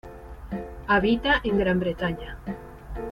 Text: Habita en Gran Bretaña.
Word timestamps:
Habita 0.87 1.41
en 1.43 1.59
Gran 1.59 1.79
Bretaña. 1.79 2.39